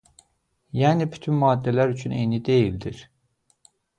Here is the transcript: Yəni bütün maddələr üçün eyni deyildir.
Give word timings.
Yəni 0.77 1.07
bütün 1.11 1.33
maddələr 1.41 1.89
üçün 1.95 2.11
eyni 2.21 2.39
deyildir. 2.47 3.07